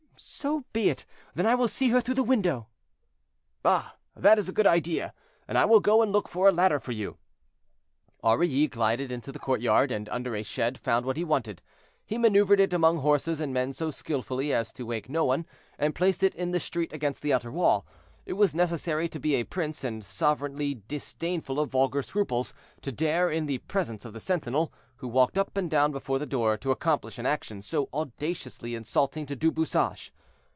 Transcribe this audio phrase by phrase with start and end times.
[0.23, 2.67] "So be it; then I will see her through the window."
[3.65, 3.95] "Ah!
[4.15, 5.13] that is a good idea,
[5.47, 7.17] and I will go and look for a ladder for you."
[8.23, 11.61] Aurilly glided into the courtyard, and under a shed found what he wanted.
[12.05, 15.45] He maneuvered it among horses and men so skillfully as to wake no one,
[15.79, 17.85] and placed it in the street against the outer wall.
[18.25, 23.29] It was necessary to be a prince, and sovereignly disdainful of vulgar scruples, to dare,
[23.31, 26.71] in the presence of the sentinel, who walked up and down before the door, to
[26.71, 30.11] accomplish an action so audaciously insulting to Du Bouchage.